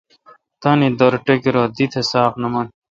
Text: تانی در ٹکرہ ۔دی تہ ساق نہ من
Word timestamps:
تانی 0.61 0.87
در 0.99 1.13
ٹکرہ 1.25 1.63
۔دی 1.73 1.85
تہ 1.91 2.01
ساق 2.11 2.31
نہ 2.41 2.47
من 2.53 2.65